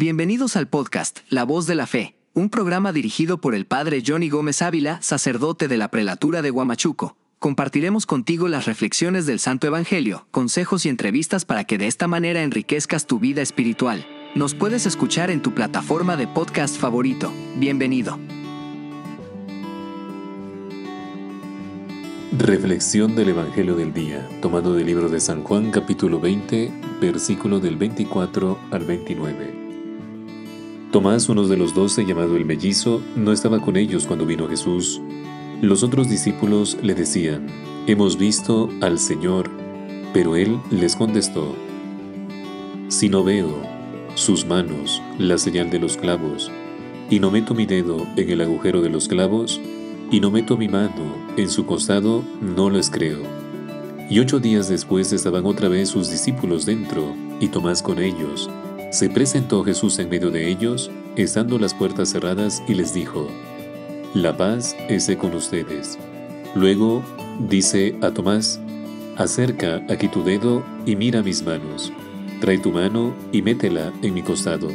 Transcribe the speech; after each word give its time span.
Bienvenidos 0.00 0.56
al 0.56 0.66
podcast 0.66 1.18
La 1.28 1.44
Voz 1.44 1.66
de 1.66 1.74
la 1.74 1.86
Fe, 1.86 2.16
un 2.32 2.48
programa 2.48 2.90
dirigido 2.90 3.38
por 3.38 3.54
el 3.54 3.66
padre 3.66 4.02
Johnny 4.04 4.30
Gómez 4.30 4.62
Ávila, 4.62 4.98
sacerdote 5.02 5.68
de 5.68 5.76
la 5.76 5.90
prelatura 5.90 6.40
de 6.40 6.50
Huamachuco. 6.50 7.18
Compartiremos 7.38 8.06
contigo 8.06 8.48
las 8.48 8.64
reflexiones 8.64 9.26
del 9.26 9.40
Santo 9.40 9.66
Evangelio, 9.66 10.26
consejos 10.30 10.86
y 10.86 10.88
entrevistas 10.88 11.44
para 11.44 11.64
que 11.64 11.76
de 11.76 11.86
esta 11.86 12.08
manera 12.08 12.42
enriquezcas 12.42 13.06
tu 13.06 13.18
vida 13.18 13.42
espiritual. 13.42 14.06
Nos 14.34 14.54
puedes 14.54 14.86
escuchar 14.86 15.30
en 15.30 15.42
tu 15.42 15.52
plataforma 15.52 16.16
de 16.16 16.26
podcast 16.26 16.78
favorito. 16.78 17.30
Bienvenido. 17.56 18.18
Reflexión 22.38 23.16
del 23.16 23.28
Evangelio 23.28 23.76
del 23.76 23.92
Día, 23.92 24.26
tomado 24.40 24.72
del 24.72 24.86
libro 24.86 25.10
de 25.10 25.20
San 25.20 25.42
Juan 25.42 25.70
capítulo 25.70 26.20
20, 26.20 26.72
versículo 27.02 27.60
del 27.60 27.76
24 27.76 28.58
al 28.70 28.84
29. 28.86 29.59
Tomás, 30.92 31.28
uno 31.28 31.46
de 31.46 31.56
los 31.56 31.72
doce, 31.72 32.04
llamado 32.04 32.36
el 32.36 32.44
mellizo, 32.44 33.00
no 33.14 33.30
estaba 33.30 33.60
con 33.60 33.76
ellos 33.76 34.06
cuando 34.08 34.26
vino 34.26 34.48
Jesús. 34.48 35.00
Los 35.62 35.84
otros 35.84 36.08
discípulos 36.08 36.78
le 36.82 36.94
decían, 36.94 37.46
Hemos 37.86 38.18
visto 38.18 38.68
al 38.80 38.98
Señor, 38.98 39.48
pero 40.12 40.34
él 40.34 40.58
les 40.72 40.96
contestó, 40.96 41.54
Si 42.88 43.08
no 43.08 43.22
veo 43.22 43.62
sus 44.16 44.44
manos, 44.44 45.00
la 45.16 45.38
señal 45.38 45.70
de 45.70 45.78
los 45.78 45.96
clavos, 45.96 46.50
y 47.08 47.20
no 47.20 47.30
meto 47.30 47.54
mi 47.54 47.66
dedo 47.66 48.04
en 48.16 48.28
el 48.28 48.40
agujero 48.40 48.82
de 48.82 48.90
los 48.90 49.06
clavos, 49.06 49.60
y 50.10 50.18
no 50.18 50.32
meto 50.32 50.56
mi 50.56 50.66
mano 50.66 51.14
en 51.36 51.50
su 51.50 51.66
costado, 51.66 52.24
no 52.40 52.68
les 52.68 52.90
creo. 52.90 53.20
Y 54.10 54.18
ocho 54.18 54.40
días 54.40 54.68
después 54.68 55.12
estaban 55.12 55.46
otra 55.46 55.68
vez 55.68 55.90
sus 55.90 56.10
discípulos 56.10 56.66
dentro, 56.66 57.14
y 57.38 57.46
Tomás 57.46 57.80
con 57.80 58.00
ellos. 58.00 58.50
Se 58.90 59.08
presentó 59.08 59.62
Jesús 59.62 60.00
en 60.00 60.08
medio 60.08 60.30
de 60.30 60.48
ellos, 60.48 60.90
estando 61.14 61.58
las 61.60 61.74
puertas 61.74 62.10
cerradas, 62.10 62.60
y 62.66 62.74
les 62.74 62.92
dijo, 62.92 63.28
La 64.14 64.36
paz 64.36 64.76
esté 64.88 65.16
con 65.16 65.32
ustedes. 65.34 65.96
Luego 66.56 67.02
dice 67.48 67.96
a 68.02 68.10
Tomás, 68.10 68.60
Acerca 69.16 69.84
aquí 69.88 70.08
tu 70.08 70.24
dedo 70.24 70.64
y 70.86 70.96
mira 70.96 71.22
mis 71.22 71.44
manos. 71.44 71.92
Trae 72.40 72.58
tu 72.58 72.72
mano 72.72 73.14
y 73.32 73.42
métela 73.42 73.92
en 74.02 74.14
mi 74.14 74.22
costado. 74.22 74.68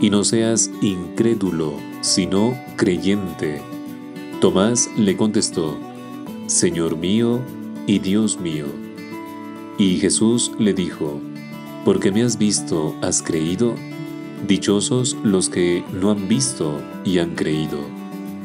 Y 0.00 0.10
no 0.10 0.22
seas 0.22 0.70
incrédulo, 0.80 1.74
sino 2.00 2.56
creyente. 2.76 3.60
Tomás 4.40 4.88
le 4.96 5.16
contestó, 5.16 5.76
Señor 6.46 6.96
mío 6.96 7.40
y 7.86 7.98
Dios 7.98 8.38
mío. 8.38 8.66
Y 9.78 9.96
Jesús 9.96 10.52
le 10.58 10.74
dijo, 10.74 11.20
porque 11.88 12.12
me 12.12 12.22
has 12.22 12.36
visto, 12.36 12.94
has 13.00 13.22
creído. 13.22 13.74
Dichosos 14.46 15.16
los 15.22 15.48
que 15.48 15.82
no 15.90 16.10
han 16.10 16.28
visto 16.28 16.82
y 17.02 17.18
han 17.18 17.34
creído. 17.34 17.78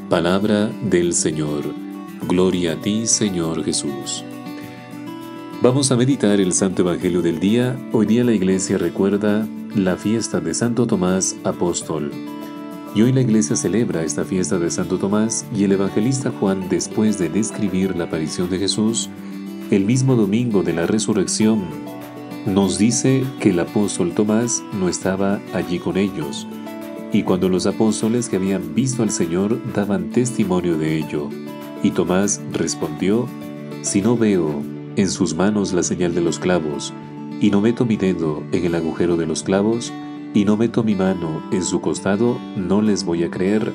Palabra 0.09 0.71
del 0.89 1.13
Señor. 1.13 1.65
Gloria 2.25 2.71
a 2.71 2.75
ti, 2.77 3.05
Señor 3.05 3.65
Jesús. 3.65 4.23
Vamos 5.61 5.91
a 5.91 5.97
meditar 5.97 6.39
el 6.39 6.53
Santo 6.53 6.83
Evangelio 6.83 7.21
del 7.21 7.41
día. 7.41 7.77
Hoy 7.91 8.05
día 8.05 8.23
la 8.23 8.31
iglesia 8.31 8.77
recuerda 8.77 9.45
la 9.75 9.97
fiesta 9.97 10.39
de 10.39 10.53
Santo 10.53 10.87
Tomás 10.87 11.35
Apóstol. 11.43 12.13
Y 12.95 13.01
hoy 13.01 13.11
la 13.11 13.19
iglesia 13.19 13.57
celebra 13.57 14.03
esta 14.03 14.23
fiesta 14.23 14.57
de 14.57 14.71
Santo 14.71 14.97
Tomás 14.99 15.45
y 15.53 15.65
el 15.65 15.73
evangelista 15.73 16.31
Juan, 16.39 16.69
después 16.69 17.17
de 17.17 17.27
describir 17.27 17.93
la 17.97 18.05
aparición 18.05 18.49
de 18.49 18.59
Jesús, 18.59 19.09
el 19.69 19.83
mismo 19.83 20.15
domingo 20.15 20.63
de 20.63 20.71
la 20.71 20.87
resurrección, 20.87 21.82
nos 22.45 22.77
dice 22.77 23.23
que 23.39 23.51
el 23.51 23.59
apóstol 23.59 24.13
Tomás 24.13 24.63
no 24.73 24.89
estaba 24.89 25.39
allí 25.53 25.79
con 25.79 25.95
ellos, 25.95 26.45
y 27.13 27.23
cuando 27.23 27.47
los 27.47 27.65
apóstoles 27.67 28.27
que 28.27 28.35
habían 28.35 28.75
visto 28.75 29.01
al 29.01 29.11
Señor 29.11 29.61
daban 29.73 30.09
testimonio 30.09 30.77
de 30.77 30.97
ello, 30.97 31.29
y 31.83 31.91
Tomás 31.91 32.41
respondió, 32.51 33.27
Si 33.81 34.01
no 34.01 34.17
veo 34.17 34.61
en 34.97 35.09
sus 35.09 35.35
manos 35.35 35.71
la 35.71 35.83
señal 35.83 36.13
de 36.13 36.21
los 36.21 36.37
clavos, 36.37 36.93
y 37.39 37.49
no 37.49 37.61
meto 37.61 37.85
mi 37.85 37.95
dedo 37.95 38.43
en 38.51 38.65
el 38.65 38.75
agujero 38.75 39.15
de 39.15 39.25
los 39.25 39.43
clavos, 39.43 39.93
y 40.33 40.43
no 40.43 40.57
meto 40.57 40.83
mi 40.83 40.95
mano 40.95 41.41
en 41.51 41.63
su 41.63 41.79
costado, 41.79 42.37
no 42.57 42.81
les 42.81 43.05
voy 43.05 43.23
a 43.23 43.31
creer. 43.31 43.71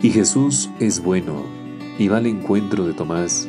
Y 0.00 0.10
Jesús 0.10 0.70
es 0.80 1.02
bueno, 1.02 1.42
y 1.98 2.08
va 2.08 2.18
al 2.18 2.26
encuentro 2.26 2.86
de 2.86 2.94
Tomás. 2.94 3.48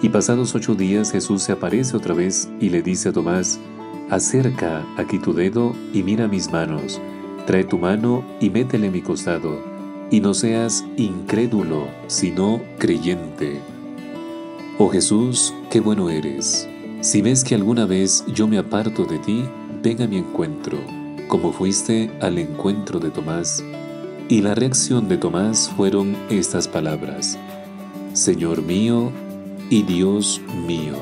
Y 0.00 0.10
pasados 0.10 0.54
ocho 0.54 0.74
días 0.74 1.10
Jesús 1.10 1.42
se 1.42 1.52
aparece 1.52 1.96
otra 1.96 2.14
vez 2.14 2.48
y 2.60 2.70
le 2.70 2.82
dice 2.82 3.10
a 3.10 3.12
Tomás, 3.12 3.60
Acerca 4.10 4.84
aquí 4.96 5.20
tu 5.20 5.32
dedo 5.32 5.72
y 5.92 6.02
mira 6.02 6.26
mis 6.26 6.50
manos. 6.50 7.00
Trae 7.46 7.62
tu 7.62 7.78
mano 7.78 8.24
y 8.40 8.50
métele 8.50 8.90
mi 8.90 9.02
costado. 9.02 9.62
Y 10.10 10.20
no 10.20 10.34
seas 10.34 10.84
incrédulo, 10.96 11.86
sino 12.08 12.60
creyente. 12.78 13.60
Oh 14.78 14.88
Jesús, 14.88 15.54
qué 15.70 15.78
bueno 15.78 16.10
eres. 16.10 16.68
Si 17.02 17.22
ves 17.22 17.44
que 17.44 17.54
alguna 17.54 17.86
vez 17.86 18.24
yo 18.34 18.48
me 18.48 18.58
aparto 18.58 19.04
de 19.04 19.18
ti, 19.20 19.44
ven 19.80 20.02
a 20.02 20.08
mi 20.08 20.16
encuentro, 20.18 20.78
como 21.28 21.52
fuiste 21.52 22.10
al 22.20 22.38
encuentro 22.38 22.98
de 22.98 23.10
Tomás. 23.10 23.64
Y 24.28 24.42
la 24.42 24.56
reacción 24.56 25.08
de 25.08 25.18
Tomás 25.18 25.70
fueron 25.76 26.16
estas 26.30 26.66
palabras. 26.66 27.38
Señor 28.12 28.62
mío 28.62 29.12
y 29.70 29.82
Dios 29.82 30.40
mío. 30.66 30.96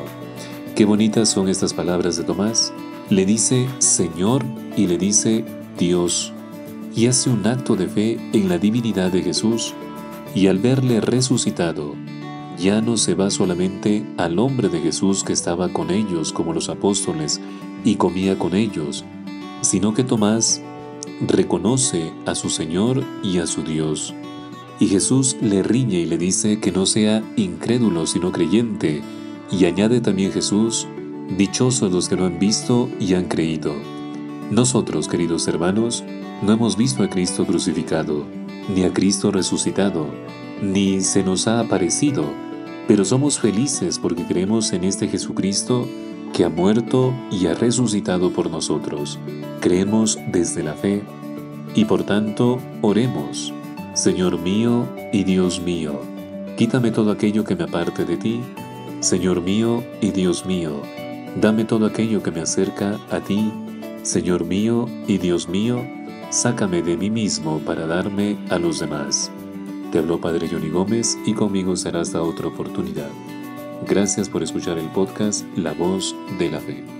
Qué 0.76 0.84
bonitas 0.84 1.30
son 1.30 1.48
estas 1.48 1.72
palabras 1.72 2.18
de 2.18 2.24
Tomás 2.24 2.70
le 3.10 3.24
dice 3.24 3.66
Señor 3.78 4.44
y 4.76 4.86
le 4.86 4.98
dice 4.98 5.44
Dios, 5.78 6.32
y 6.94 7.06
hace 7.06 7.30
un 7.30 7.46
acto 7.46 7.74
de 7.74 7.88
fe 7.88 8.18
en 8.32 8.48
la 8.48 8.58
divinidad 8.58 9.10
de 9.10 9.22
Jesús, 9.22 9.72
y 10.34 10.48
al 10.48 10.58
verle 10.58 11.00
resucitado, 11.00 11.94
ya 12.58 12.82
no 12.82 12.96
se 12.96 13.14
va 13.14 13.30
solamente 13.30 14.04
al 14.18 14.38
hombre 14.38 14.68
de 14.68 14.80
Jesús 14.80 15.24
que 15.24 15.32
estaba 15.32 15.72
con 15.72 15.90
ellos 15.90 16.32
como 16.32 16.52
los 16.52 16.68
apóstoles 16.68 17.40
y 17.82 17.94
comía 17.94 18.38
con 18.38 18.54
ellos, 18.54 19.04
sino 19.62 19.94
que 19.94 20.04
Tomás 20.04 20.60
reconoce 21.26 22.12
a 22.26 22.34
su 22.34 22.50
Señor 22.50 23.04
y 23.22 23.38
a 23.38 23.46
su 23.46 23.62
Dios. 23.62 24.12
Y 24.80 24.88
Jesús 24.88 25.36
le 25.40 25.62
riñe 25.62 26.00
y 26.00 26.06
le 26.06 26.18
dice 26.18 26.60
que 26.60 26.72
no 26.72 26.84
sea 26.84 27.22
incrédulo 27.36 28.06
sino 28.06 28.32
creyente, 28.32 29.02
y 29.50 29.64
añade 29.64 30.00
también 30.00 30.30
Jesús, 30.30 30.86
Dichosos 31.36 31.92
los 31.92 32.08
que 32.08 32.16
no 32.16 32.24
han 32.24 32.38
visto 32.38 32.88
y 32.98 33.12
han 33.14 33.26
creído. 33.26 33.74
Nosotros, 34.50 35.08
queridos 35.08 35.46
hermanos, 35.46 36.02
no 36.42 36.52
hemos 36.52 36.76
visto 36.76 37.02
a 37.02 37.10
Cristo 37.10 37.44
crucificado, 37.44 38.24
ni 38.74 38.84
a 38.84 38.92
Cristo 38.92 39.30
resucitado, 39.30 40.06
ni 40.62 41.02
se 41.02 41.22
nos 41.22 41.46
ha 41.46 41.60
aparecido, 41.60 42.24
pero 42.86 43.04
somos 43.04 43.38
felices 43.38 43.98
porque 43.98 44.24
creemos 44.24 44.72
en 44.72 44.84
este 44.84 45.06
Jesucristo 45.06 45.86
que 46.32 46.44
ha 46.44 46.48
muerto 46.48 47.12
y 47.30 47.46
ha 47.46 47.54
resucitado 47.54 48.32
por 48.32 48.50
nosotros. 48.50 49.18
Creemos 49.60 50.18
desde 50.32 50.62
la 50.62 50.72
fe 50.72 51.02
y 51.74 51.84
por 51.84 52.04
tanto 52.04 52.58
oremos. 52.80 53.52
Señor 53.94 54.40
mío 54.40 54.86
y 55.12 55.24
Dios 55.24 55.60
mío, 55.60 56.00
quítame 56.56 56.90
todo 56.90 57.10
aquello 57.10 57.44
que 57.44 57.54
me 57.54 57.64
aparte 57.64 58.06
de 58.06 58.16
ti. 58.16 58.40
Señor 59.00 59.42
mío 59.42 59.84
y 60.00 60.10
Dios 60.10 60.46
mío, 60.46 60.82
Dame 61.40 61.64
todo 61.64 61.86
aquello 61.86 62.20
que 62.20 62.32
me 62.32 62.40
acerca 62.40 62.98
a 63.12 63.20
ti, 63.20 63.52
Señor 64.02 64.44
mío 64.44 64.86
y 65.06 65.18
Dios 65.18 65.48
mío, 65.48 65.86
sácame 66.30 66.82
de 66.82 66.96
mí 66.96 67.10
mismo 67.10 67.60
para 67.60 67.86
darme 67.86 68.36
a 68.50 68.58
los 68.58 68.80
demás. 68.80 69.30
Te 69.92 69.98
habló 69.98 70.20
Padre 70.20 70.48
Johnny 70.50 70.68
Gómez 70.68 71.16
y 71.24 71.34
conmigo 71.34 71.76
será 71.76 72.00
hasta 72.00 72.22
otra 72.22 72.48
oportunidad. 72.48 73.10
Gracias 73.86 74.28
por 74.28 74.42
escuchar 74.42 74.78
el 74.78 74.88
podcast 74.88 75.46
La 75.56 75.74
Voz 75.74 76.12
de 76.40 76.50
la 76.50 76.58
Fe. 76.58 76.97